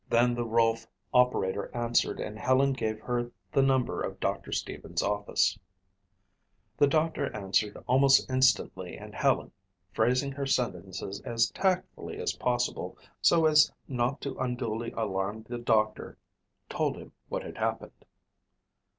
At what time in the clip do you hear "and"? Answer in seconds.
2.19-2.39, 8.97-9.13